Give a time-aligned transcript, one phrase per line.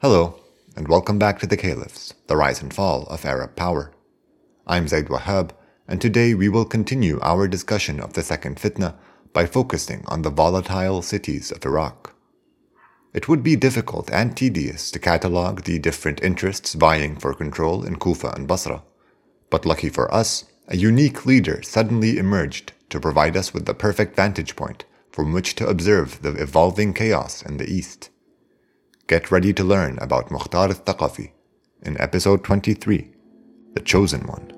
[0.00, 0.38] Hello,
[0.76, 3.90] and welcome back to the Caliphs, the rise and fall of Arab power.
[4.64, 5.50] I'm Zaid Wahab,
[5.88, 8.94] and today we will continue our discussion of the second fitna
[9.32, 12.14] by focusing on the volatile cities of Iraq.
[13.12, 17.96] It would be difficult and tedious to catalogue the different interests vying for control in
[17.96, 18.84] Kufa and Basra,
[19.50, 24.14] but lucky for us, a unique leader suddenly emerged to provide us with the perfect
[24.14, 28.10] vantage point from which to observe the evolving chaos in the east.
[29.08, 31.30] Get ready to learn about Mukhtar al-Thaqafi
[31.80, 33.10] in episode 23,
[33.72, 34.57] The Chosen One.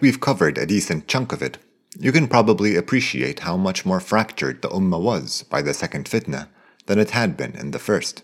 [0.00, 1.58] We've covered a decent chunk of it,
[1.98, 6.48] you can probably appreciate how much more fractured the Ummah was by the second fitna
[6.86, 8.22] than it had been in the first.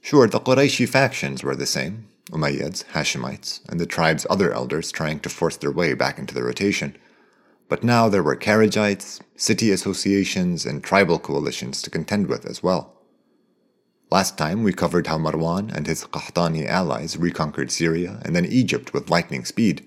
[0.00, 5.18] Sure, the Qurayshi factions were the same Umayyads, Hashemites, and the tribe's other elders trying
[5.20, 6.96] to force their way back into the rotation.
[7.68, 12.94] But now there were Kharijites, city associations, and tribal coalitions to contend with as well.
[14.10, 18.94] Last time we covered how Marwan and his Qahtani allies reconquered Syria and then Egypt
[18.94, 19.86] with lightning speed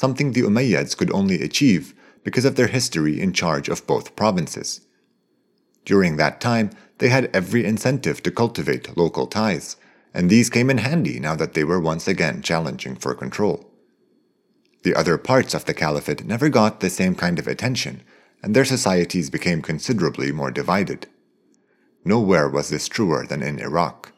[0.00, 1.92] something the Umayyads could only achieve
[2.24, 4.80] because of their history in charge of both provinces.
[5.84, 9.76] During that time, they had every incentive to cultivate local ties,
[10.14, 13.70] and these came in handy now that they were once again challenging for control.
[14.84, 18.02] The other parts of the caliphate never got the same kind of attention,
[18.42, 21.08] and their societies became considerably more divided.
[22.06, 24.14] Nowhere was this truer than in Iraq,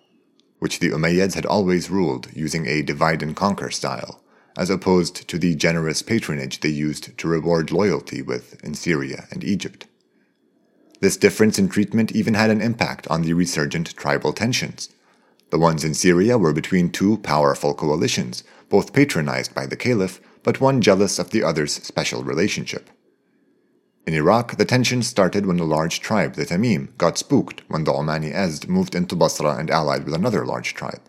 [0.60, 4.21] which the Umayyads had always ruled using a divide and conquer style
[4.56, 9.42] as opposed to the generous patronage they used to reward loyalty with in Syria and
[9.44, 9.86] Egypt.
[11.00, 14.88] This difference in treatment even had an impact on the resurgent tribal tensions.
[15.50, 20.60] The ones in Syria were between two powerful coalitions, both patronized by the caliph, but
[20.60, 22.88] one jealous of the other's special relationship.
[24.06, 27.92] In Iraq, the tensions started when a large tribe, the Tamim, got spooked when the
[27.92, 31.02] Omani Ezd moved into Basra and allied with another large tribe.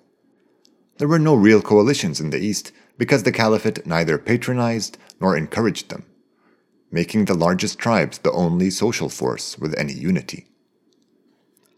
[0.97, 5.89] There were no real coalitions in the east, because the caliphate neither patronized nor encouraged
[5.89, 6.05] them,
[6.91, 10.47] making the largest tribes the only social force with any unity.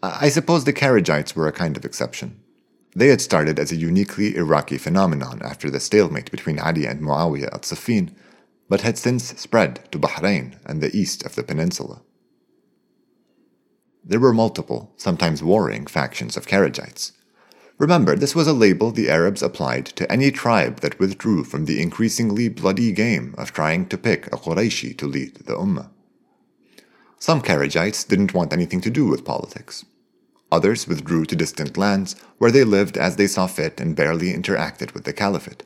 [0.04, 2.42] I suppose the Kharijites were a kind of exception.
[2.96, 7.54] They had started as a uniquely Iraqi phenomenon after the stalemate between Ali and Muawiyah
[7.54, 8.14] at Siffin,
[8.70, 12.02] but had since spread to Bahrain and the east of the peninsula.
[14.04, 17.12] There were multiple, sometimes warring, factions of Kharijites,
[17.78, 21.82] Remember, this was a label the Arabs applied to any tribe that withdrew from the
[21.82, 25.90] increasingly bloody game of trying to pick a Qurayshi to lead the Ummah.
[27.20, 29.84] Some Kharijites didn't want anything to do with politics.
[30.54, 34.94] Others withdrew to distant lands where they lived as they saw fit and barely interacted
[34.94, 35.64] with the caliphate.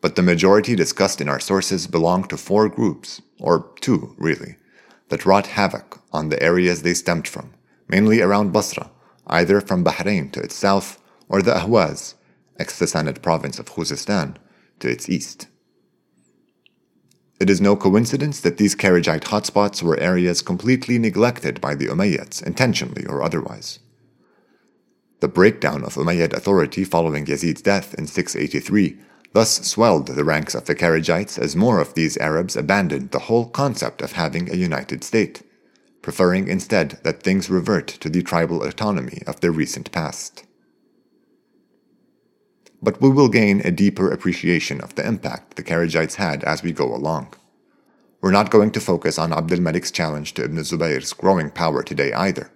[0.00, 4.56] But the majority discussed in our sources belong to four groups, or two, really,
[5.08, 7.52] that wrought havoc on the areas they stemmed from,
[7.88, 8.90] mainly around Basra,
[9.26, 10.99] either from Bahrain to its south
[11.30, 12.14] or the Ahwaz,
[12.58, 14.36] ex-Sassanid province of Khuzestan,
[14.80, 15.46] to its east.
[17.38, 22.42] It is no coincidence that these Kharijite hotspots were areas completely neglected by the Umayyads,
[22.42, 23.78] intentionally or otherwise.
[25.20, 28.98] The breakdown of Umayyad authority following Yazid's death in 683
[29.32, 33.48] thus swelled the ranks of the Kharijites as more of these Arabs abandoned the whole
[33.48, 35.42] concept of having a united state,
[36.02, 40.44] preferring instead that things revert to the tribal autonomy of their recent past
[42.82, 46.72] but we will gain a deeper appreciation of the impact the Kharijites had as we
[46.72, 47.34] go along.
[48.20, 52.12] We're not going to focus on Abdul Malik's challenge to Ibn Zubayr's growing power today
[52.12, 52.50] either.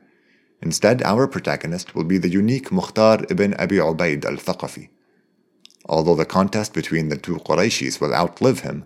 [0.60, 4.88] Instead, our protagonist will be the unique Mukhtar ibn Abi Ubaid al Thaqafi.
[5.86, 8.84] Although the contest between the two Qurayshis will outlive him,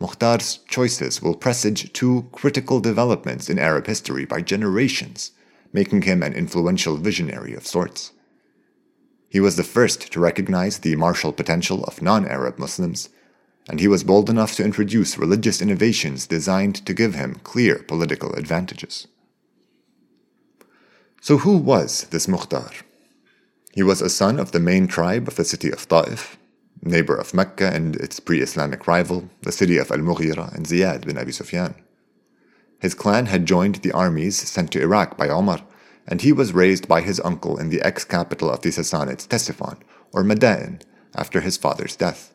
[0.00, 5.32] Mukhtar's choices will presage two critical developments in Arab history by generations,
[5.72, 8.12] making him an influential visionary of sorts.
[9.30, 13.08] He was the first to recognize the martial potential of non Arab Muslims,
[13.68, 18.34] and he was bold enough to introduce religious innovations designed to give him clear political
[18.34, 19.06] advantages.
[21.20, 22.72] So, who was this Mukhtar?
[23.72, 26.36] He was a son of the main tribe of the city of Ta'if,
[26.82, 31.06] neighbor of Mecca and its pre Islamic rival, the city of Al Mughira and Ziyad
[31.06, 31.76] bin Abi Sufyan.
[32.80, 35.60] His clan had joined the armies sent to Iraq by Omar
[36.10, 39.78] and he was raised by his uncle in the ex capital of the Sassanids, Ctesiphon,
[40.12, 40.82] or Madain,
[41.14, 42.34] after his father's death.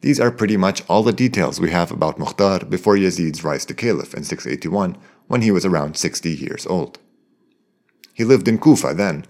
[0.00, 3.74] These are pretty much all the details we have about Mukhtar before Yazid's rise to
[3.74, 4.96] caliph in 681
[5.28, 6.98] when he was around 60 years old.
[8.14, 9.26] He lived in Kufa then,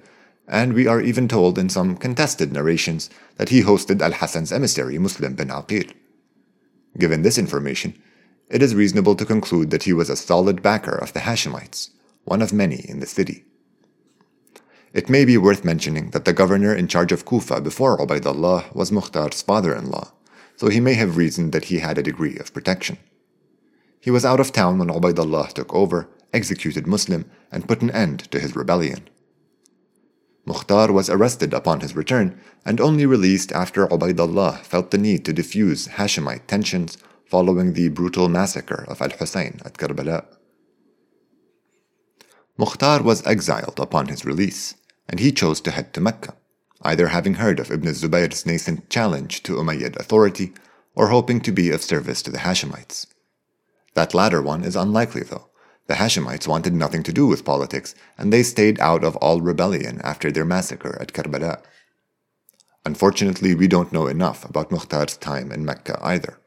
[0.46, 4.98] and we are even told in some contested narrations that he hosted Al Hassan's emissary
[4.98, 5.92] Muslim bin Aqil.
[6.96, 8.00] Given this information,
[8.48, 11.90] it is reasonable to conclude that he was a solid backer of the Hashemites,
[12.24, 13.44] one of many in the city.
[14.92, 18.90] It may be worth mentioning that the governor in charge of Kufa before Ubaidullah was
[18.90, 20.12] Mukhtar's father in law,
[20.56, 22.98] so he may have reasoned that he had a degree of protection.
[24.00, 28.30] He was out of town when Ubaidullah took over, executed Muslim, and put an end
[28.32, 29.08] to his rebellion.
[30.44, 35.32] Mukhtar was arrested upon his return and only released after Ubaidullah felt the need to
[35.32, 40.24] diffuse Hashemite tensions following the brutal massacre of Al Hussein at Karbala.
[42.56, 44.74] Mukhtar was exiled upon his release,
[45.08, 46.34] and he chose to head to Mecca,
[46.82, 50.52] either having heard of Ibn Zubayr's nascent challenge to Umayyad authority
[50.94, 53.06] or hoping to be of service to the Hashemites.
[53.94, 55.48] That latter one is unlikely, though.
[55.86, 60.00] The Hashemites wanted nothing to do with politics, and they stayed out of all rebellion
[60.04, 61.60] after their massacre at Karbala.
[62.86, 66.38] Unfortunately, we don't know enough about Mukhtar's time in Mecca either.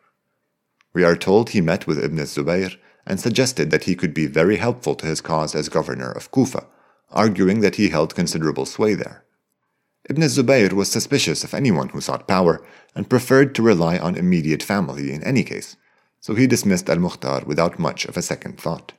[0.94, 4.58] We are told he met with Ibn Zubayr and suggested that he could be very
[4.58, 6.66] helpful to his cause as governor of Kufa,
[7.12, 9.24] arguing that he held considerable sway there.
[10.10, 14.64] Ibn Zubayr was suspicious of anyone who sought power and preferred to rely on immediate
[14.64, 15.78] family in any case,
[16.20, 18.94] so he dismissed al Mukhtar without much of a second thought.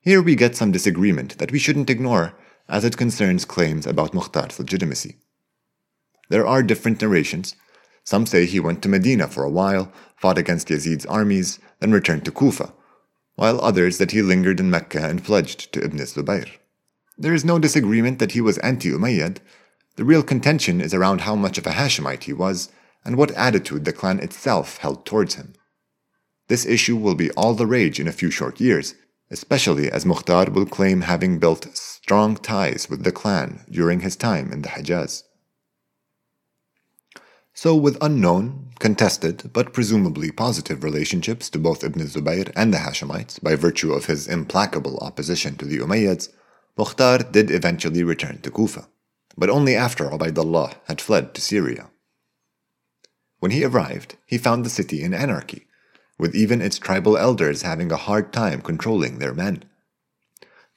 [0.00, 2.34] Here we get some disagreement that we shouldn't ignore
[2.68, 5.18] as it concerns claims about Mukhtar's legitimacy.
[6.28, 7.54] There are different narrations.
[8.04, 12.24] Some say he went to Medina for a while, fought against Yazid's armies, then returned
[12.24, 12.72] to Kufa,
[13.36, 16.48] while others that he lingered in Mecca and pledged to Ibn Zubayr.
[17.16, 19.38] There is no disagreement that he was anti Umayyad.
[19.96, 22.70] The real contention is around how much of a Hashemite he was
[23.04, 25.54] and what attitude the clan itself held towards him.
[26.48, 28.94] This issue will be all the rage in a few short years,
[29.30, 34.52] especially as Mukhtar will claim having built strong ties with the clan during his time
[34.52, 35.22] in the Hijaz.
[37.54, 43.42] So, with unknown, contested, but presumably positive relationships to both Ibn Zubayr and the Hashemites
[43.42, 46.30] by virtue of his implacable opposition to the Umayyads,
[46.78, 48.88] Mukhtar did eventually return to Kufa,
[49.36, 51.90] but only after Ubaidullah had fled to Syria.
[53.40, 55.66] When he arrived, he found the city in anarchy,
[56.18, 59.64] with even its tribal elders having a hard time controlling their men.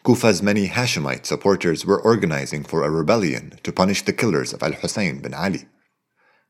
[0.04, 4.74] Kufa's many Hashemite supporters were organizing for a rebellion to punish the killers of Al
[4.74, 5.68] Hussein bin Ali.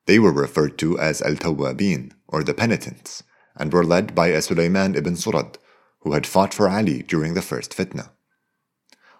[0.05, 3.23] They were referred to as Al Tawabin, or the Penitents,
[3.55, 5.57] and were led by a ibn Surad,
[6.01, 8.09] who had fought for Ali during the first fitna.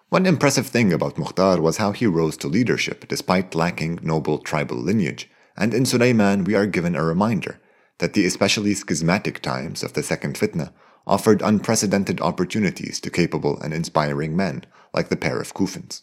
[0.08, 4.76] One impressive thing about Mukhtar was how he rose to leadership despite lacking noble tribal
[4.76, 7.60] lineage, and in Sulaiman we are given a reminder
[7.98, 10.72] that the especially schismatic times of the Second Fitna
[11.06, 16.02] offered unprecedented opportunities to capable and inspiring men like the pair of Kufans.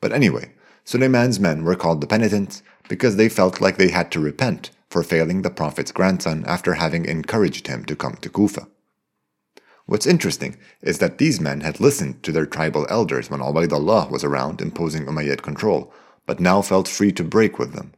[0.00, 0.52] But anyway,
[0.84, 5.02] Suleiman's men were called the penitents because they felt like they had to repent for
[5.02, 8.68] failing the Prophet's grandson after having encouraged him to come to Kufa.
[9.86, 14.24] What's interesting is that these men had listened to their tribal elders when Ubaidullah was
[14.24, 15.92] around imposing Umayyad control,
[16.26, 17.92] but now felt free to break with them.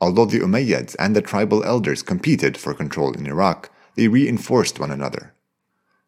[0.00, 4.90] Although the Umayyads and the tribal elders competed for control in Iraq, they reinforced one
[4.90, 5.32] another.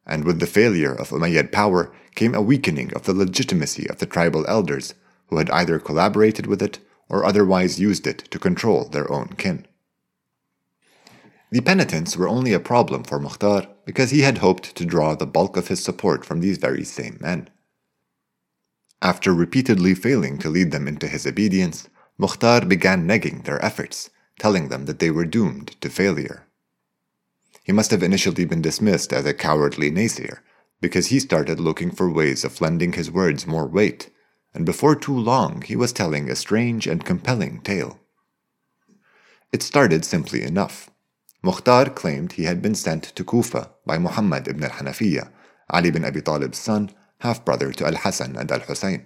[0.06, 4.06] And with the failure of Umayyad power came a weakening of the legitimacy of the
[4.06, 4.94] tribal elders,
[5.28, 9.66] who had either collaborated with it or otherwise used it to control their own kin.
[11.50, 15.26] The penitents were only a problem for Mukhtar because he had hoped to draw the
[15.26, 17.48] bulk of his support from these very same men.
[19.00, 24.68] After repeatedly failing to lead them into his obedience, Mukhtar began negging their efforts, telling
[24.68, 26.46] them that they were doomed to failure.
[27.62, 30.38] He must have initially been dismissed as a cowardly naysayer,
[30.80, 34.10] because he started looking for ways of lending his words more weight,
[34.56, 38.00] and before too long he was telling a strange and compelling tale.
[39.52, 40.90] It started simply enough.
[41.42, 45.30] Mukhtar claimed he had been sent to Kufa by Muhammad ibn al-Hanafiya,
[45.68, 49.04] Ali bin Abi Talib's son, half-brother to Al-Hasan and Al-Husayn.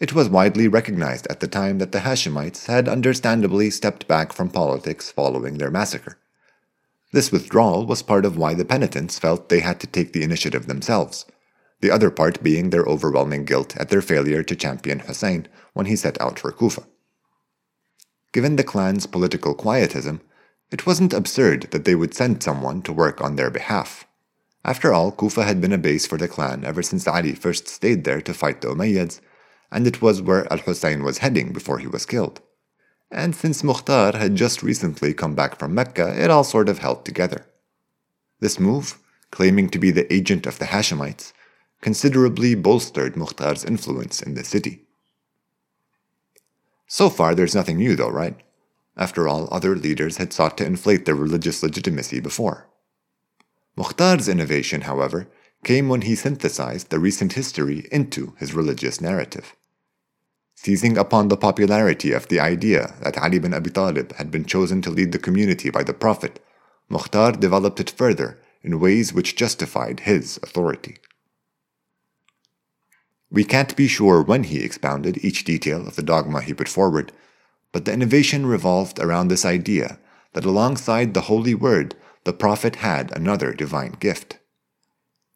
[0.00, 4.50] It was widely recognized at the time that the Hashemites had understandably stepped back from
[4.50, 6.18] politics following their massacre.
[7.12, 10.66] This withdrawal was part of why the penitents felt they had to take the initiative
[10.66, 11.24] themselves,
[11.80, 15.96] the other part being their overwhelming guilt at their failure to champion Hussein when he
[15.96, 16.84] set out for Kufa.
[18.32, 20.20] Given the clan's political quietism,
[20.70, 24.06] it wasn't absurd that they would send someone to work on their behalf.
[24.64, 28.04] After all, Kufa had been a base for the clan ever since Ali first stayed
[28.04, 29.20] there to fight the Umayyads
[29.74, 32.40] and it was where Al Hussein was heading before he was killed.
[33.10, 37.04] and since Mukhtar had just recently come back from Mecca, it all sort of held
[37.04, 37.46] together.
[38.40, 38.98] This move,
[39.30, 41.32] claiming to be the agent of the Hashemites,
[41.84, 44.86] considerably bolstered Mukhtar's influence in the city.
[46.86, 48.38] So far, there's nothing new, though, right?
[48.96, 52.70] After all, other leaders had sought to inflate their religious legitimacy before.
[53.76, 55.28] Mukhtar's innovation, however,
[55.62, 59.54] came when he synthesized the recent history into his religious narrative.
[60.54, 64.80] Seizing upon the popularity of the idea that Ali bin Abi Talib had been chosen
[64.80, 66.42] to lead the community by the Prophet,
[66.88, 70.96] Mukhtar developed it further in ways which justified his authority.
[73.34, 77.10] We can't be sure when he expounded each detail of the dogma he put forward,
[77.72, 79.98] but the innovation revolved around this idea
[80.34, 84.38] that alongside the Holy Word, the Prophet had another divine gift.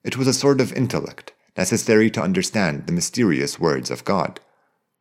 [0.05, 4.39] It was a sort of intellect necessary to understand the mysterious words of God,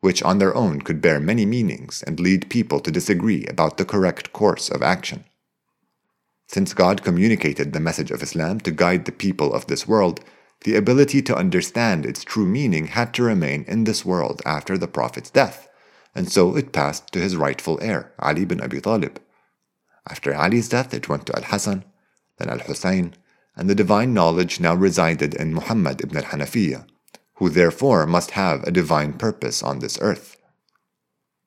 [0.00, 3.84] which on their own could bear many meanings and lead people to disagree about the
[3.84, 5.22] correct course of action.
[6.48, 10.24] Since God communicated the message of Islam to guide the people of this world,
[10.64, 14.88] the ability to understand its true meaning had to remain in this world after the
[14.88, 15.68] Prophet's death,
[16.14, 19.20] and so it passed to his rightful heir, Ali bin Abi Talib.
[20.10, 21.84] After Ali's death, it went to Al Hassan,
[22.38, 23.14] then Al Hussein,
[23.56, 26.86] and the divine knowledge now resided in Muhammad ibn al Hanafiyyah,
[27.34, 30.36] who therefore must have a divine purpose on this earth.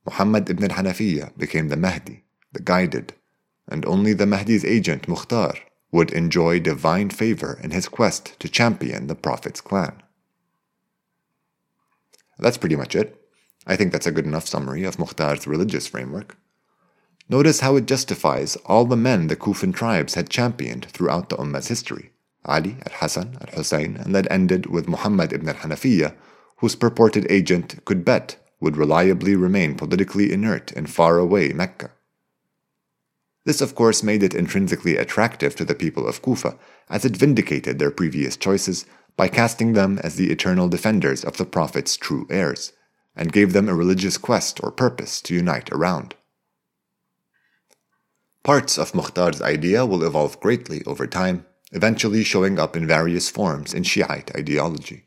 [0.05, 3.13] Muhammad ibn al Hanafiyyah became the Mahdi, the guided,
[3.67, 5.53] and only the Mahdi's agent Mukhtar
[5.91, 10.01] would enjoy divine favor in his quest to champion the Prophet's clan.
[12.39, 13.17] That's pretty much it.
[13.67, 16.37] I think that's a good enough summary of Mukhtar's religious framework.
[17.29, 21.67] Notice how it justifies all the men the Kufan tribes had championed throughout the Ummah's
[21.67, 22.11] history
[22.43, 26.15] Ali, Al Hassan, Al Hussein, and that ended with Muhammad ibn al Hanafiyyah,
[26.57, 31.91] whose purported agent could bet would reliably remain politically inert in faraway Mecca.
[33.43, 36.57] This, of course, made it intrinsically attractive to the people of Kufa,
[36.89, 38.85] as it vindicated their previous choices
[39.17, 42.73] by casting them as the eternal defenders of the Prophet's true heirs,
[43.15, 46.15] and gave them a religious quest or purpose to unite around.
[48.43, 53.73] Parts of Mukhtar's idea will evolve greatly over time, eventually showing up in various forms
[53.73, 55.05] in Shiite ideology.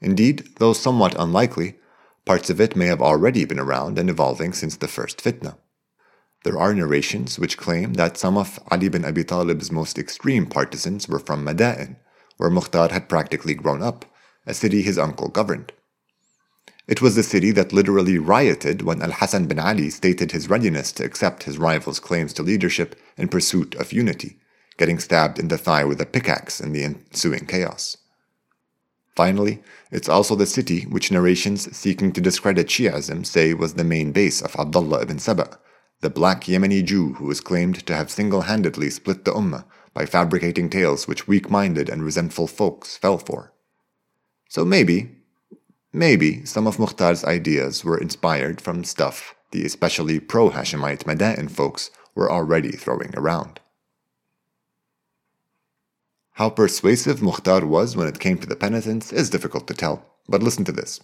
[0.00, 1.76] Indeed, though somewhat unlikely,
[2.24, 5.56] parts of it may have already been around and evolving since the first fitna.
[6.48, 11.06] There are narrations which claim that some of Ali bin Abi Talib's most extreme partisans
[11.06, 11.96] were from Madain,
[12.38, 14.06] where Mukhtar had practically grown up,
[14.46, 15.72] a city his uncle governed.
[16.86, 20.90] It was the city that literally rioted when Al Hassan bin Ali stated his readiness
[20.92, 24.38] to accept his rival's claims to leadership in pursuit of unity,
[24.78, 27.98] getting stabbed in the thigh with a pickaxe in the ensuing chaos.
[29.14, 34.12] Finally, it's also the city which narrations seeking to discredit Shi'ism say was the main
[34.12, 35.58] base of Abdullah ibn Saba,
[36.00, 39.64] the black Yemeni Jew who is claimed to have single handedly split the Ummah
[39.94, 43.52] by fabricating tales which weak minded and resentful folks fell for.
[44.48, 45.16] So maybe,
[45.92, 51.90] maybe some of Mukhtar's ideas were inspired from stuff the especially pro Hashemite Madain folks
[52.14, 53.60] were already throwing around.
[56.32, 60.42] How persuasive Mukhtar was when it came to the penitents is difficult to tell, but
[60.42, 61.00] listen to this.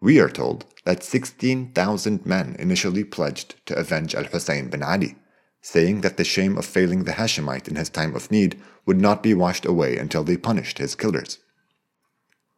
[0.00, 5.16] We are told that 16,000 men initially pledged to avenge Al Hussein bin Ali,
[5.62, 9.22] saying that the shame of failing the Hashemite in his time of need would not
[9.22, 11.38] be washed away until they punished his killers.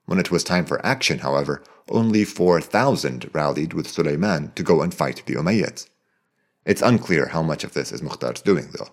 [0.07, 4.93] When it was time for action, however, only 4,000 rallied with Sulayman to go and
[4.93, 5.89] fight the Umayyads.
[6.65, 8.89] It's unclear how much of this is Mukhtar's doing, though.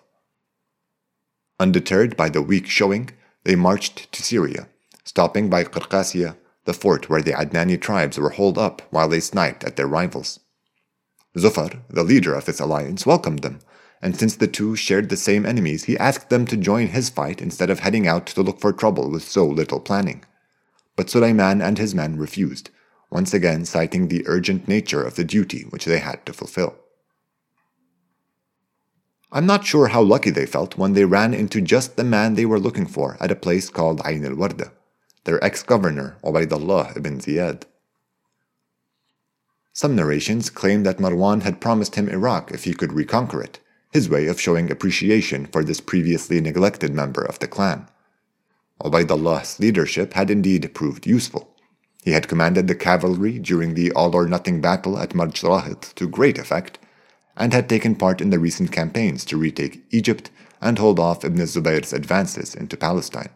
[1.58, 3.10] Undeterred by the weak showing,
[3.42, 4.68] they marched to Syria,
[5.04, 9.64] stopping by Qarqasiyah the fort where the Adnani tribes were holed up while they sniped
[9.64, 10.40] at their rivals.
[11.36, 13.60] Zufar, the leader of this alliance, welcomed them,
[14.00, 17.42] and since the two shared the same enemies, he asked them to join his fight
[17.42, 20.24] instead of heading out to look for trouble with so little planning.
[20.96, 22.70] But Sulayman and his men refused,
[23.10, 26.76] once again citing the urgent nature of the duty which they had to fulfill.
[29.32, 32.46] I'm not sure how lucky they felt when they ran into just the man they
[32.46, 34.70] were looking for at a place called Ain al Warda
[35.24, 37.62] their ex-governor Ubaydullah ibn Ziyad.
[39.72, 43.58] Some narrations claim that Marwan had promised him Iraq if he could reconquer it,
[43.90, 47.88] his way of showing appreciation for this previously neglected member of the clan.
[48.80, 51.56] Ubaidullah's leadership had indeed proved useful.
[52.04, 56.78] He had commanded the cavalry during the all-or-nothing battle at Marj to great effect,
[57.36, 61.46] and had taken part in the recent campaigns to retake Egypt and hold off Ibn
[61.46, 63.30] Zubayr's advances into Palestine.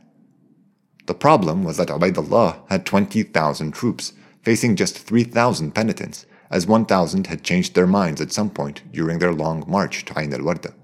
[1.09, 4.13] The problem was that Ubaidullah had 20,000 troops,
[4.43, 9.33] facing just 3,000 penitents, as 1,000 had changed their minds at some point during their
[9.33, 10.75] long march to Ain al Warda.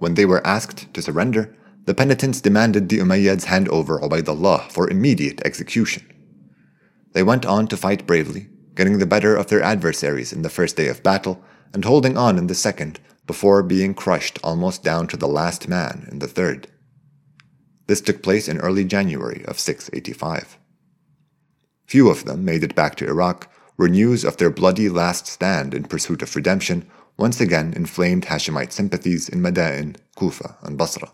[0.00, 4.90] When they were asked to surrender, the penitents demanded the Umayyads hand over Ubaidullah for
[4.90, 6.04] immediate execution.
[7.12, 10.76] They went on to fight bravely, getting the better of their adversaries in the first
[10.76, 11.40] day of battle
[11.72, 12.98] and holding on in the second
[13.28, 16.66] before being crushed almost down to the last man in the third.
[17.88, 20.58] This took place in early January of 685.
[21.86, 25.72] Few of them made it back to Iraq, where news of their bloody last stand
[25.72, 31.10] in pursuit of redemption once again inflamed Hashemite sympathies in Madain, Kufa, and Basra.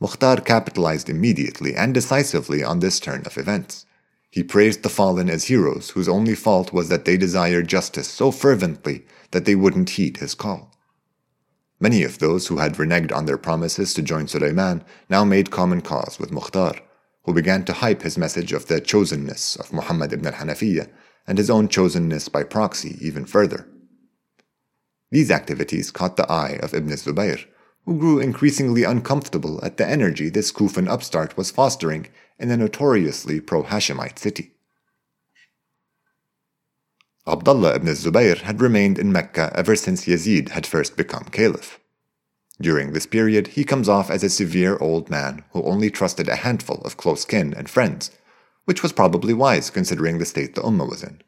[0.00, 3.84] Mukhtar capitalized immediately and decisively on this turn of events.
[4.30, 8.30] He praised the fallen as heroes whose only fault was that they desired justice so
[8.30, 10.75] fervently that they wouldn't heed his call.
[11.78, 15.82] Many of those who had reneged on their promises to join Suleiman now made common
[15.82, 16.80] cause with Mukhtar,
[17.24, 20.88] who began to hype his message of the chosenness of Muhammad ibn al-Hanafiyyah
[21.26, 23.68] and his own chosenness by proxy even further.
[25.10, 27.44] These activities caught the eye of Ibn Zubayr,
[27.84, 33.40] who grew increasingly uncomfortable at the energy this Kufan upstart was fostering in a notoriously
[33.40, 34.55] pro Hashemite city.
[37.28, 41.80] Abdullah ibn Zubayr had remained in Mecca ever since Yazid had first become caliph.
[42.60, 46.36] During this period, he comes off as a severe old man who only trusted a
[46.36, 48.12] handful of close kin and friends,
[48.64, 51.20] which was probably wise considering the state the Ummah was in.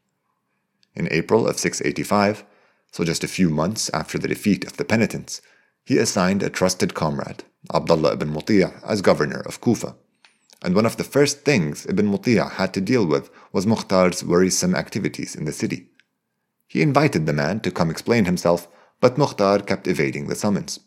[0.94, 2.44] In April of 685,
[2.92, 5.42] so just a few months after the defeat of the penitents,
[5.84, 9.96] he assigned a trusted comrade, Abdullah ibn Muti'a, as governor of Kufa.
[10.62, 14.74] And one of the first things Ibn Muti'a had to deal with was Mukhtar's worrisome
[14.74, 15.87] activities in the city.
[16.68, 18.68] He invited the man to come explain himself,
[19.00, 20.80] but Mukhtar kept evading the summons.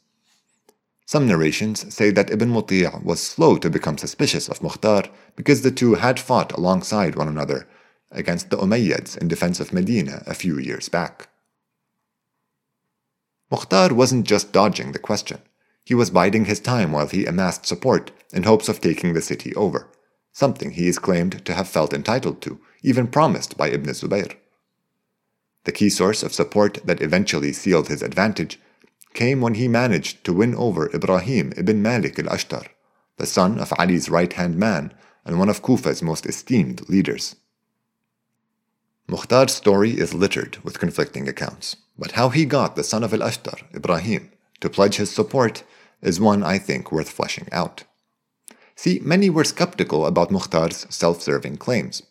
[1.08, 5.72] Some narrations say that Ibn Muti'a was slow to become suspicious of Mukhtar because the
[5.72, 7.68] two had fought alongside one another
[8.12, 11.30] against the Umayyads in defense of Medina a few years back.
[13.50, 15.40] Mukhtar wasn't just dodging the question.
[15.84, 19.54] He was biding his time while he amassed support in hopes of taking the city
[19.56, 19.90] over,
[20.32, 24.38] something he is claimed to have felt entitled to, even promised by Ibn Zubayr.
[25.64, 28.60] The key source of support that eventually sealed his advantage
[29.14, 32.68] came when he managed to win over Ibrahim ibn Malik al Ashtar,
[33.18, 34.94] the son of Ali's right hand man
[35.26, 37.36] and one of Kufa's most esteemed leaders.
[39.08, 43.20] Mukhtar's story is littered with conflicting accounts, but how he got the son of al
[43.20, 45.64] Ashtar, Ibrahim, to pledge his support
[46.02, 47.84] is one I think worth fleshing out.
[48.76, 52.02] See, many were skeptical about Mukhtar's self serving claims.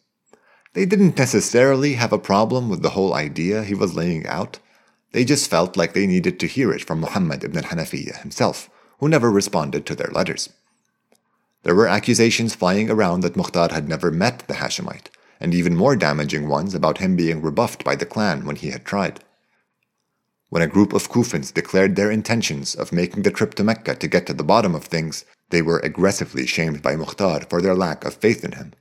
[0.73, 4.61] They didn't necessarily have a problem with the whole idea he was laying out.
[5.13, 9.09] They just felt like they needed to hear it from Muhammad ibn al-Hanafiyyah himself, who
[9.09, 10.49] never responded to their letters.
[11.65, 15.09] There were accusations flying around that Mukhtar had never met the Hashemite,
[15.41, 18.85] and even more damaging ones about him being rebuffed by the clan when he had
[18.85, 19.25] tried.
[20.51, 24.09] When a group of Kufans declared their intentions of making the trip to Mecca to
[24.09, 28.05] get to the bottom of things, they were aggressively shamed by Mukhtar for their lack
[28.05, 28.73] of faith in him.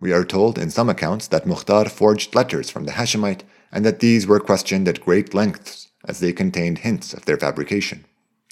[0.00, 4.00] We are told in some accounts that Mukhtar forged letters from the Hashemite and that
[4.00, 8.06] these were questioned at great lengths as they contained hints of their fabrication.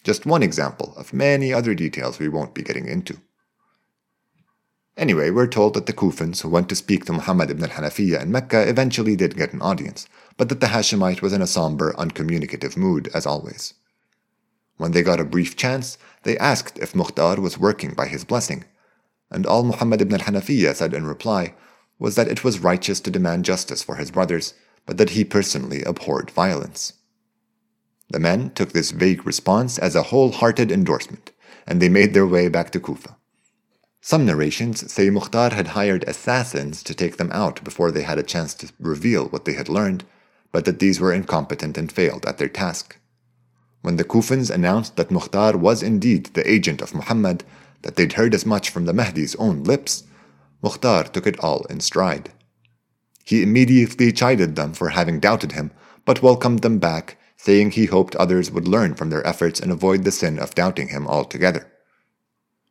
[0.04, 3.18] Just one example of many other details we won't be getting into.
[4.96, 8.32] Anyway, we're told that the Kufans who went to speak to Muhammad ibn al-Hanafiyyah in
[8.32, 12.76] Mecca eventually did get an audience, but that the Hashemite was in a somber, uncommunicative
[12.76, 13.74] mood as always.
[14.76, 18.64] When they got a brief chance, they asked if Mukhtar was working by his blessing,
[19.30, 21.54] and all Muhammad ibn al-Hanafiyyah said in reply
[21.98, 24.54] was that it was righteous to demand justice for his brothers,
[24.86, 26.94] but that he personally abhorred violence.
[28.10, 31.32] The men took this vague response as a wholehearted endorsement,
[31.66, 33.16] and they made their way back to Kufa.
[34.00, 38.22] Some narrations say Mukhtar had hired assassins to take them out before they had a
[38.22, 40.04] chance to reveal what they had learned,
[40.52, 42.96] but that these were incompetent and failed at their task.
[43.82, 47.44] When the Kufans announced that Mukhtar was indeed the agent of Muhammad,
[47.82, 50.04] that they'd heard as much from the Mahdi's own lips,
[50.62, 52.32] Mukhtar took it all in stride.
[53.24, 55.70] He immediately chided them for having doubted him,
[56.04, 60.04] but welcomed them back, saying he hoped others would learn from their efforts and avoid
[60.04, 61.70] the sin of doubting him altogether.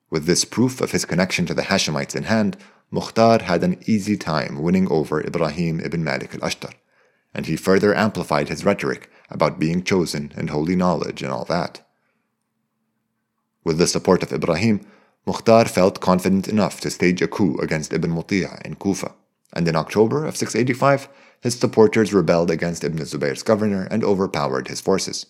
[0.10, 2.58] With this proof of his connection to the Hashemites in hand,
[2.90, 6.74] Mukhtar had an easy time winning over Ibrahim ibn Malik al Ashtar,
[7.34, 11.86] and he further amplified his rhetoric about being chosen and holy knowledge and all that.
[13.64, 14.86] With the support of Ibrahim,
[15.28, 19.12] Mukhtar felt confident enough to stage a coup against Ibn Muti'a in Kufa,
[19.52, 21.10] and in October of 685,
[21.42, 25.26] his supporters rebelled against Ibn Zubayr's governor and overpowered his forces.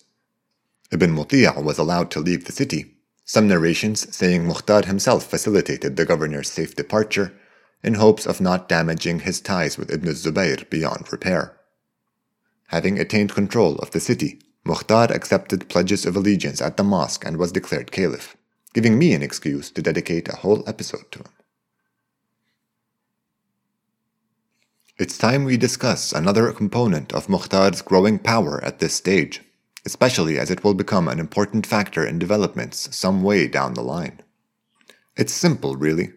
[0.92, 6.06] Ibn Muti'a was allowed to leave the city, some narrations saying Mukhtar himself facilitated the
[6.06, 7.34] governor's safe departure,
[7.82, 11.58] in hopes of not damaging his ties with Ibn Zubayr beyond repair.
[12.68, 17.36] Having attained control of the city, Mukhtar accepted pledges of allegiance at the mosque and
[17.36, 18.36] was declared caliph,
[18.74, 21.32] giving me an excuse to dedicate a whole episode to him.
[24.98, 29.42] It's time we discuss another component of Mukhtar's growing power at this stage,
[29.86, 34.20] especially as it will become an important factor in developments some way down the line.
[35.16, 36.12] It's simple, really.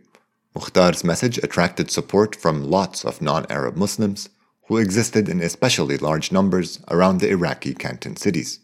[0.55, 4.29] Mukhtar's message attracted support from lots of non Arab Muslims
[4.71, 8.59] who existed in especially large numbers around the Iraqi canton cities.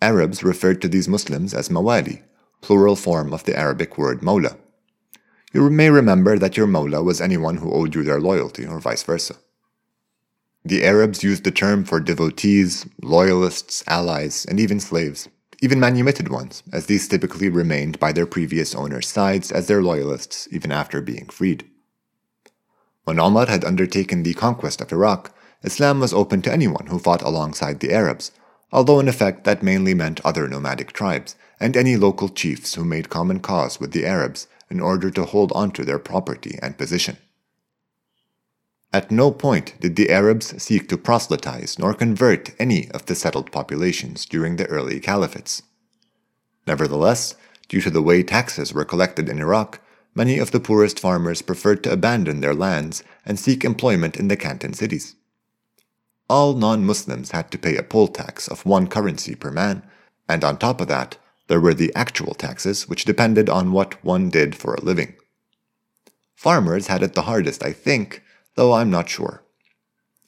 [0.00, 2.22] Arabs referred to these Muslims as Mawali,
[2.62, 4.56] plural form of the Arabic word Mawla.
[5.52, 9.02] You may remember that your Mawla was anyone who owed you their loyalty, or vice
[9.02, 9.34] versa.
[10.64, 15.28] The Arabs used the term for devotees, loyalists, allies, and even slaves,
[15.60, 20.48] even manumitted ones, as these typically remained by their previous owners' sides as their loyalists
[20.52, 21.68] even after being freed.
[23.04, 27.22] When Omar had undertaken the conquest of Iraq, Islam was open to anyone who fought
[27.22, 28.30] alongside the Arabs,
[28.72, 33.08] although in effect that mainly meant other nomadic tribes, and any local chiefs who made
[33.08, 37.16] common cause with the Arabs in order to hold onto their property and position.
[38.92, 43.52] At no point did the Arabs seek to proselytize nor convert any of the settled
[43.52, 45.62] populations during the early caliphates.
[46.66, 47.36] Nevertheless,
[47.68, 49.80] due to the way taxes were collected in Iraq,
[50.16, 54.36] many of the poorest farmers preferred to abandon their lands and seek employment in the
[54.36, 55.14] canton cities.
[56.28, 59.84] All non Muslims had to pay a poll tax of one currency per man,
[60.28, 61.16] and on top of that,
[61.48, 65.14] there were the actual taxes, which depended on what one did for a living.
[66.34, 68.22] Farmers had it the hardest, I think,
[68.54, 69.42] though I'm not sure.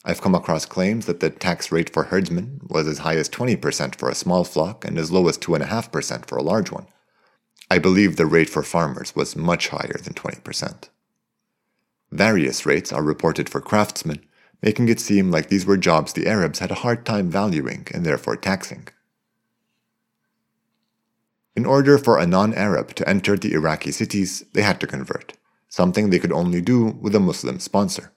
[0.03, 3.95] I've come across claims that the tax rate for herdsmen was as high as 20%
[3.95, 6.85] for a small flock and as low as 2.5% for a large one.
[7.71, 10.89] I believe the rate for farmers was much higher than 20%.
[12.11, 14.23] Various rates are reported for craftsmen,
[14.61, 18.05] making it seem like these were jobs the Arabs had a hard time valuing and
[18.05, 18.87] therefore taxing.
[21.55, 25.33] In order for a non Arab to enter the Iraqi cities, they had to convert,
[25.69, 28.11] something they could only do with a Muslim sponsor.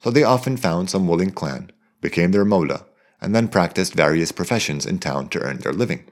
[0.00, 2.84] So they often found some willing clan, became their mawla,
[3.20, 6.04] and then practiced various professions in town to earn their living.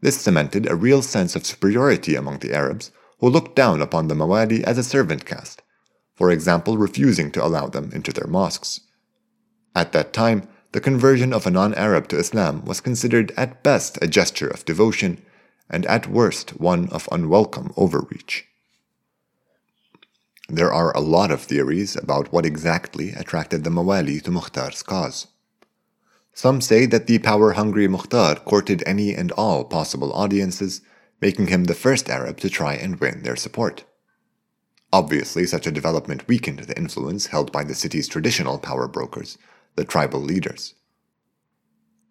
[0.00, 4.14] This cemented a real sense of superiority among the Arabs, who looked down upon the
[4.14, 5.60] Mawali as a servant caste,
[6.14, 8.80] for example, refusing to allow them into their mosques.
[9.74, 13.98] At that time, the conversion of a non Arab to Islam was considered at best
[14.00, 15.20] a gesture of devotion,
[15.68, 18.46] and at worst one of unwelcome overreach.
[20.48, 25.28] There are a lot of theories about what exactly attracted the Mawali to Mukhtar's cause.
[26.34, 30.80] Some say that the power hungry Mukhtar courted any and all possible audiences,
[31.20, 33.84] making him the first Arab to try and win their support.
[34.92, 39.38] Obviously, such a development weakened the influence held by the city's traditional power brokers,
[39.76, 40.74] the tribal leaders.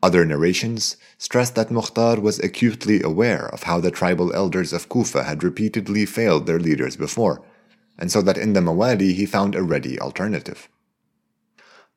[0.02, 5.24] Other narrations stress that Mukhtar was acutely aware of how the tribal elders of Kufa
[5.24, 7.42] had repeatedly failed their leaders before,
[7.98, 10.70] and so that in the Mawali he found a ready alternative.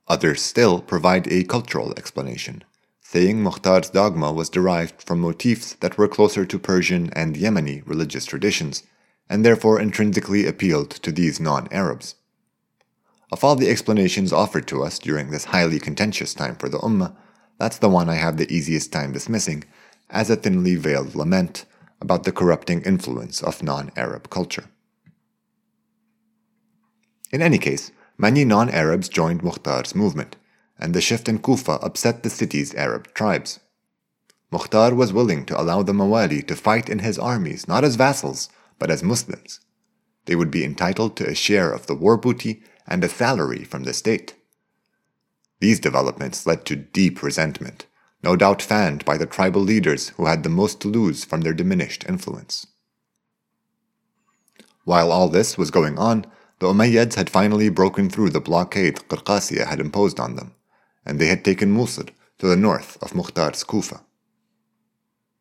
[0.08, 2.64] Others still provide a cultural explanation,
[3.00, 8.26] saying Mukhtar's dogma was derived from motifs that were closer to Persian and Yemeni religious
[8.26, 8.82] traditions,
[9.30, 12.16] and therefore intrinsically appealed to these non Arabs.
[13.32, 17.16] Of all the explanations offered to us during this highly contentious time for the Ummah,
[17.58, 19.64] that's the one I have the easiest time dismissing,
[20.10, 21.64] as a thinly veiled lament
[21.98, 24.66] about the corrupting influence of non Arab culture.
[27.32, 30.36] In any case, many non Arabs joined Mukhtar's movement,
[30.78, 33.60] and the shift in Kufa upset the city's Arab tribes.
[34.50, 38.50] Mukhtar was willing to allow the Mawali to fight in his armies not as vassals,
[38.78, 39.60] but as Muslims.
[40.26, 43.84] They would be entitled to a share of the war booty and a salary from
[43.84, 44.34] the state.
[45.60, 47.86] These developments led to deep resentment,
[48.22, 51.54] no doubt fanned by the tribal leaders who had the most to lose from their
[51.54, 52.66] diminished influence.
[54.84, 56.26] While all this was going on,
[56.58, 60.54] the Umayyads had finally broken through the blockade Qarqasiyah had imposed on them,
[61.06, 62.06] and they had taken Mosul
[62.38, 64.00] to the north of Mukhtar's Kufa.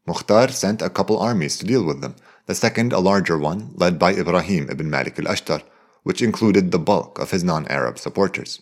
[0.07, 2.15] Mukhtar sent a couple armies to deal with them,
[2.47, 5.63] the second a larger one led by Ibrahim ibn Malik al-Ashtar,
[6.03, 8.61] which included the bulk of his non Arab supporters.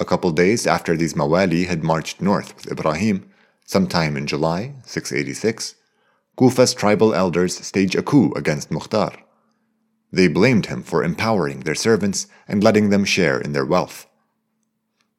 [0.00, 3.28] A couple days after these Mawali had marched north with Ibrahim,
[3.64, 5.74] sometime in July 686,
[6.38, 9.12] Kufa's tribal elders staged a coup against Mukhtar.
[10.12, 14.06] They blamed him for empowering their servants and letting them share in their wealth.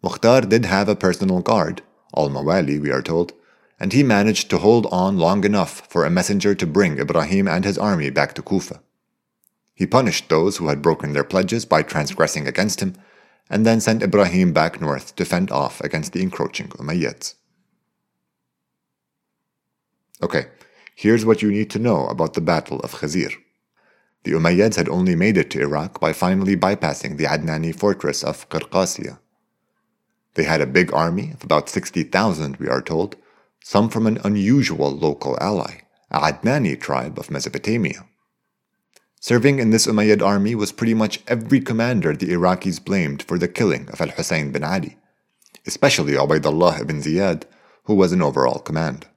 [0.02, 1.82] Mukhtar did have a personal guard,
[2.14, 3.34] all Mawali, we are told,
[3.80, 7.66] and he managed to hold on long enough for a messenger to bring Ibrahim and
[7.66, 8.82] his army back to Kufa.
[9.80, 12.96] He punished those who had broken their pledges by transgressing against him,
[13.50, 17.36] and then sent Ibrahim back north to fend off against the encroaching Umayyads.
[20.22, 20.48] Okay,
[20.96, 23.32] here's what you need to know about the Battle of Khazir.
[24.26, 28.50] The Umayyads had only made it to Iraq by finally bypassing the Adnani fortress of
[28.50, 29.18] Qarqasiyah.
[30.34, 33.16] They had a big army of about 60,000, we are told,
[33.64, 38.09] some from an unusual local ally, a Adnani tribe of Mesopotamia.
[39.22, 43.50] Serving in this Umayyad army was pretty much every commander the Iraqis blamed for the
[43.50, 44.98] killing of Al Hussein bin Ali,
[45.68, 47.44] especially Ubaidullah ibn Ziyad,
[47.84, 49.08] who was in overall command.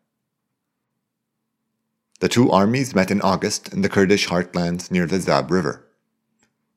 [2.18, 5.84] The two armies met in August in the Kurdish heartlands near the Zab River.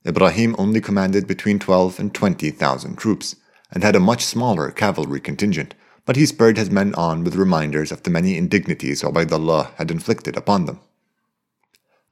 [0.06, 3.36] Ibrahim only commanded between 12 and 20,000 troops
[3.72, 5.74] and had a much smaller cavalry contingent,
[6.06, 10.38] but he spurred his men on with reminders of the many indignities Ubaidullah had inflicted
[10.38, 10.80] upon them.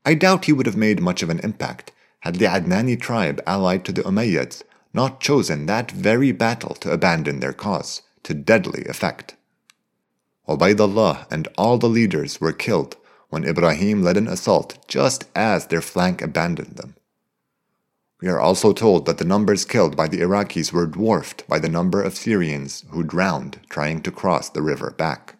[0.05, 3.83] I doubt he would have made much of an impact had the Adnani tribe allied
[3.85, 4.63] to the Umayyads
[4.93, 9.35] not chosen that very battle to abandon their cause, to deadly effect.
[10.47, 12.95] Ubaidullah and all the leaders were killed
[13.29, 16.95] when Ibrahim led an assault just as their flank abandoned them.
[18.21, 21.67] We are also told that the numbers killed by the Iraqis were dwarfed by the
[21.67, 25.32] number of Syrians who drowned trying to cross the river back.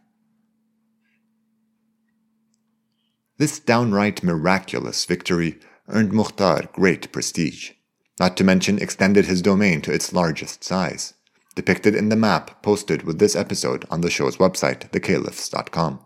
[3.38, 7.72] This downright miraculous victory earned Mukhtar great prestige,
[8.20, 11.16] not to mention extended his domain to its largest size,
[11.56, 16.00] depicted in the map posted with this episode on the show's website, thecaliphs.com.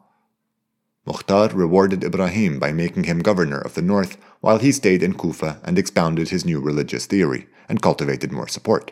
[1.06, 5.60] Mukhtar rewarded Ibrahim by making him governor of the north while he stayed in Kufa
[5.66, 8.92] and expounded his new religious theory and cultivated more support.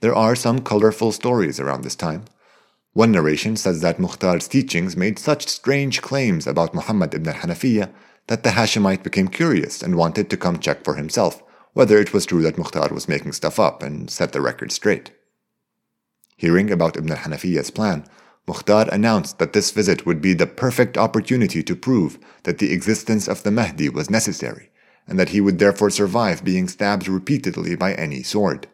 [0.00, 2.24] There are some colorful stories around this time,
[2.92, 7.90] one narration says that Mukhtar's teachings made such strange claims about Muhammad ibn al-Hanafiyyah
[8.26, 11.42] that the Hashemite became curious and wanted to come check for himself
[11.74, 15.10] whether it was true that Mukhtar was making stuff up and set the record straight.
[16.36, 18.04] Hearing about Ibn al-Hanafiyyah's plan,
[18.46, 23.28] Mukhtar announced that this visit would be the perfect opportunity to prove that the existence
[23.28, 24.70] of the Mahdi was necessary,
[25.06, 28.66] and that he would therefore survive being stabbed repeatedly by any sword.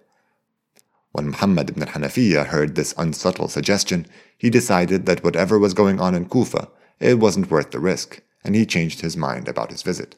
[1.12, 6.14] When Muhammad ibn al-Hanafiyyah heard this unsubtle suggestion, he decided that whatever was going on
[6.14, 6.68] in Kufa,
[7.00, 10.16] it wasn't worth the risk, and he changed his mind about his visit.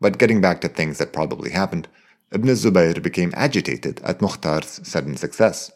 [0.00, 1.88] But getting back to things that probably happened,
[2.32, 5.70] Ibn Zubayr became agitated at Mukhtar's sudden success,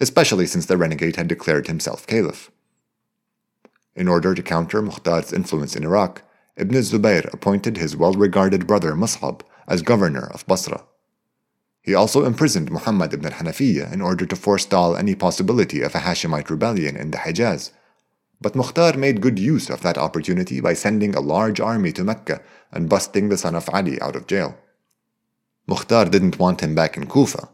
[0.00, 2.50] especially since the renegade had declared himself caliph.
[3.96, 6.22] In order to counter Mukhtar's influence in Iraq,
[6.56, 10.84] Ibn Zubayr appointed his well-regarded brother Mus'ab as governor of Basra.
[11.84, 16.48] He also imprisoned Muhammad ibn al-Hanafiyyah in order to forestall any possibility of a Hashemite
[16.48, 17.72] rebellion in the Hijaz.
[18.40, 22.40] But Mukhtar made good use of that opportunity by sending a large army to Mecca
[22.72, 24.56] and busting the son of Ali out of jail.
[25.66, 27.50] Mukhtar didn't want him back in Kufa,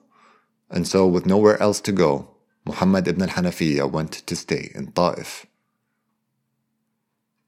[0.70, 2.30] and so with nowhere else to go,
[2.64, 5.46] Muhammad ibn al-Hanafiyyah went to stay in Ta'if.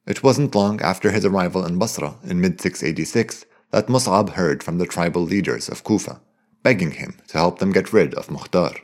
[0.04, 4.78] It wasn't long after his arrival in Basra in mid 686 that Mus'ab heard from
[4.78, 6.20] the tribal leaders of Kufa
[6.62, 8.74] begging him to help them get rid of Mukhtar.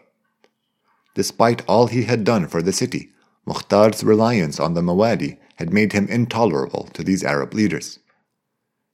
[1.15, 3.11] Despite all he had done for the city,
[3.47, 7.99] Mukhtar's reliance on the Mawali had made him intolerable to these Arab leaders.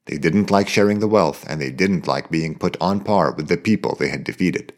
[0.06, 3.48] They didn't like sharing the wealth, and they didn't like being put on par with
[3.48, 4.72] the people they had defeated.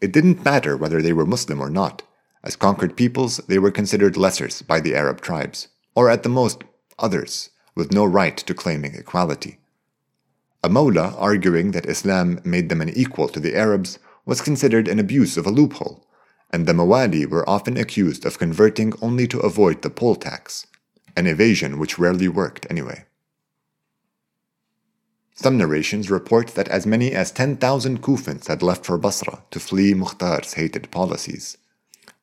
[0.00, 2.02] It didn't matter whether they were Muslim or not.
[2.42, 6.64] As conquered peoples, they were considered lessers by the Arab tribes, or at the most,
[6.98, 9.59] others, with no right to claiming equality.
[10.62, 15.38] A arguing that Islam made them an equal to the Arabs was considered an abuse
[15.38, 16.06] of a loophole,
[16.50, 20.66] and the Mawali were often accused of converting only to avoid the poll tax,
[21.16, 23.04] an evasion which rarely worked anyway.
[25.34, 29.94] Some narrations report that as many as 10,000 Kufans had left for Basra to flee
[29.94, 31.56] Mukhtar's hated policies.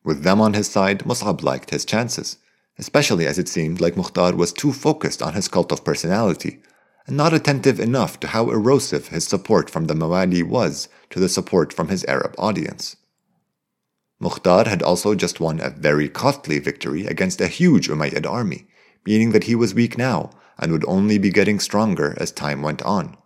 [0.04, 2.36] With them on his side, Mus'ab liked his chances,
[2.78, 6.62] especially as it seemed like Mukhtar was too focused on his cult of personality
[7.08, 11.28] and not attentive enough to how erosive his support from the Mawali was to the
[11.28, 12.96] support from his Arab audience.
[14.20, 18.66] Mukhtar had also just won a very costly victory against a huge Umayyad army,
[19.06, 22.82] meaning that he was weak now and would only be getting stronger as time went
[22.82, 23.16] on.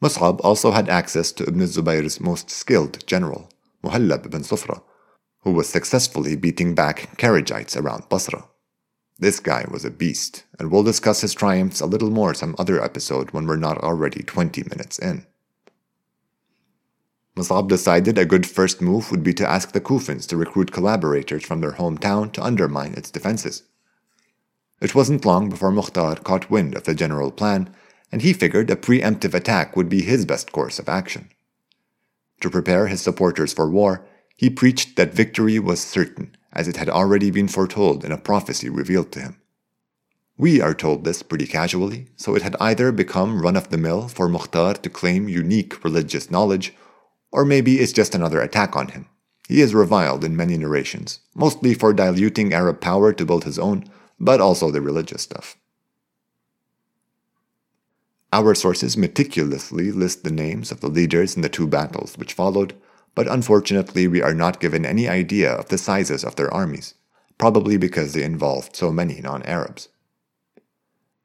[0.00, 3.50] Mus'ab also had access to Ibn Zubayr's most skilled general,
[3.82, 4.82] Muhallab ibn Sufra,
[5.40, 8.48] who was successfully beating back Kharijites around Basra.
[9.18, 12.82] This guy was a beast, and we'll discuss his triumphs a little more some other
[12.82, 15.26] episode when we're not already 20 minutes in.
[17.34, 21.44] Mus'ab decided a good first move would be to ask the Kufans to recruit collaborators
[21.44, 23.62] from their hometown to undermine its defenses.
[24.80, 27.74] It wasn't long before Mukhtar caught wind of the general plan,
[28.12, 31.30] and he figured a preemptive attack would be his best course of action.
[32.40, 36.88] To prepare his supporters for war, he preached that victory was certain, as it had
[36.88, 39.36] already been foretold in a prophecy revealed to him.
[40.38, 44.08] We are told this pretty casually, so it had either become run of the mill
[44.08, 46.74] for Mukhtar to claim unique religious knowledge,
[47.30, 49.06] or maybe it's just another attack on him.
[49.48, 53.84] He is reviled in many narrations, mostly for diluting Arab power to build his own,
[54.18, 55.56] but also the religious stuff.
[58.32, 62.74] Our sources meticulously list the names of the leaders in the two battles which followed,
[63.16, 66.94] but unfortunately we are not given any idea of the sizes of their armies,
[67.38, 69.88] probably because they involved so many non Arabs.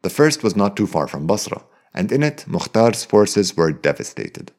[0.02, 4.52] The first was not too far from Basra, and in it Mukhtar's forces were devastated.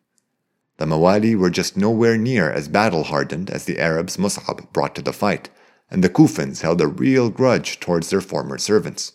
[0.76, 5.02] The Mawali were just nowhere near as battle hardened as the Arabs Mus'ab brought to
[5.02, 5.48] the fight,
[5.90, 9.12] and the Kufans held a real grudge towards their former servants.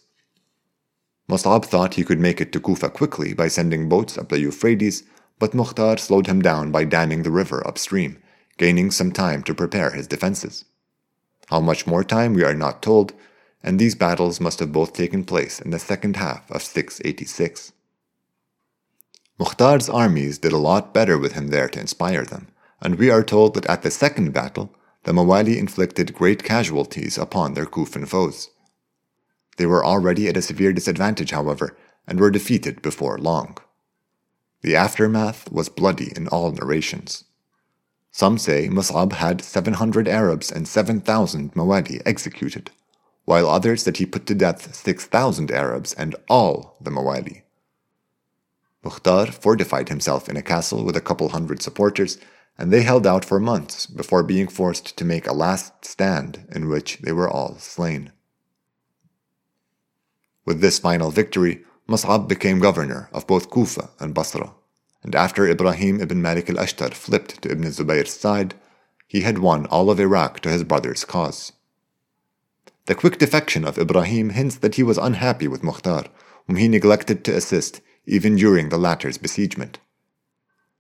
[1.30, 5.04] Mus'ab thought he could make it to Kufa quickly by sending boats up the Euphrates,
[5.40, 8.22] but Mukhtar slowed him down by damming the river upstream,
[8.58, 10.66] gaining some time to prepare his defenses.
[11.50, 13.14] How much more time we are not told,
[13.64, 17.74] and these battles must have both taken place in the second half of 686.
[19.40, 22.48] Mukhtar's armies did a lot better with him there to inspire them,
[22.82, 24.74] and we are told that at the second battle,
[25.04, 28.50] the Mawali inflicted great casualties upon their Kufan foes.
[29.58, 33.58] They were already at a severe disadvantage, however, and were defeated before long.
[34.62, 37.24] The aftermath was bloody in all narrations.
[38.12, 42.72] Some say Mus'ab had 700 Arabs and 7,000 Mawali executed,
[43.26, 47.44] while others that he put to death 6,000 Arabs and all the Mawali.
[48.84, 52.18] Mukhtar fortified himself in a castle with a couple hundred supporters,
[52.58, 56.70] and they held out for months before being forced to make a last stand in
[56.70, 58.12] which they were all slain.
[60.46, 64.54] With this final victory, Mus'ab became governor of both Kufa and Basra,
[65.04, 68.56] and after Ibrahim ibn Malik al-Ashtar flipped to Ibn Zubayr's side,
[69.08, 71.54] he had won all of Iraq to his brother's cause.
[72.88, 76.06] The quick defection of Ibrahim hints that he was unhappy with Mukhtar,
[76.46, 79.80] whom he neglected to assist even during the latter's besiegement.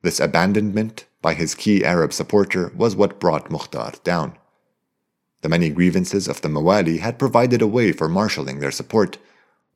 [0.01, 4.37] This abandonment by his key Arab supporter was what brought Mukhtar down.
[5.41, 9.17] The many grievances of the Mawali had provided a way for marshalling their support,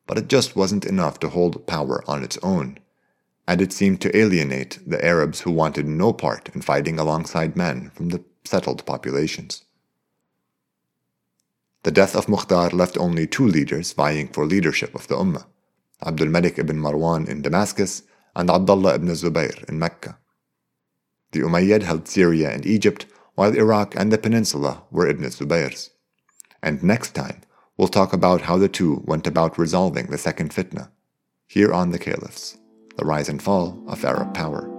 [0.08, 2.78] but it just wasn't enough to hold power on its own,
[3.48, 7.90] and it seemed to alienate the Arabs who wanted no part in fighting alongside men
[7.92, 9.64] from the settled populations.
[11.84, 15.46] The death of Mukhtar left only two leaders vying for leadership of the Ummah
[16.06, 18.04] Abdul Malik ibn Marwan in Damascus
[18.36, 20.18] and Abdullah ibn Zubayr in Mecca.
[21.32, 25.92] The Umayyad held Syria and Egypt, while Iraq and the peninsula were Ibn Zubayr's.
[26.62, 27.42] And next time,
[27.82, 30.92] we'll talk about how the two went about resolving the second fitna,
[31.48, 32.56] here on the Caliphs,
[32.96, 34.70] the rise and fall of Arab power.